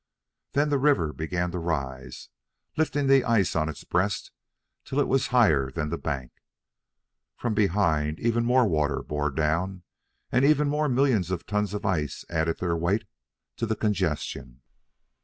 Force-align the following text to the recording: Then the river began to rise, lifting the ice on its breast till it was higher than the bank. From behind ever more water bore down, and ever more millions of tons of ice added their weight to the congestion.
Then 0.53 0.69
the 0.69 0.79
river 0.79 1.13
began 1.13 1.51
to 1.51 1.59
rise, 1.59 2.29
lifting 2.75 3.05
the 3.05 3.23
ice 3.23 3.55
on 3.55 3.69
its 3.69 3.83
breast 3.83 4.31
till 4.83 4.99
it 4.99 5.07
was 5.07 5.27
higher 5.27 5.69
than 5.69 5.89
the 5.89 5.97
bank. 5.99 6.31
From 7.37 7.53
behind 7.53 8.19
ever 8.19 8.41
more 8.41 8.67
water 8.67 9.03
bore 9.03 9.29
down, 9.29 9.83
and 10.31 10.43
ever 10.43 10.65
more 10.65 10.89
millions 10.89 11.29
of 11.29 11.45
tons 11.45 11.75
of 11.75 11.85
ice 11.85 12.25
added 12.31 12.57
their 12.57 12.75
weight 12.75 13.05
to 13.57 13.67
the 13.67 13.75
congestion. 13.75 14.63